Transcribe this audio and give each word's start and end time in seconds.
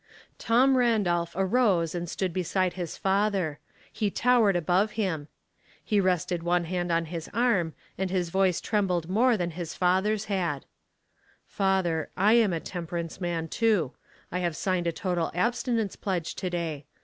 Tom 0.39 0.77
Randolph 0.77 1.33
arose 1.35 1.93
and 1.93 2.09
stood 2.09 2.33
beside} 2.33 2.73
his 2.73 2.97
father; 2.97 3.59
he 3.93 4.09
towered 4.09 4.55
above 4.55 4.93
him; 4.93 5.27
he 5.85 6.01
rested 6.01 6.41
one 6.41 6.63
hand 6.63 6.91
on 6.91 7.05
his 7.05 7.29
arm, 7.35 7.75
and 7.99 8.09
his 8.09 8.29
voice 8.31 8.59
trembled 8.59 9.07
more 9.11 9.37
than 9.37 9.51
his 9.51 9.75
father's 9.75 10.25
had. 10.25 10.63
Laces 10.63 10.65
and 10.75 11.55
huty, 11.55 12.07
337 12.15 12.17
"Father, 12.17 12.33
J 12.33 12.41
am 12.43 12.53
a 12.53 12.59
temperance 12.59 13.21
man, 13.21 13.47
too. 13.47 13.91
I 14.31 14.39
have 14.39 14.55
signed 14.57 14.87
a 14.87 14.91
total 14.91 15.29
abstinence 15.35 15.95
pledge 15.95 16.33
to 16.33 16.49
day. 16.49 16.87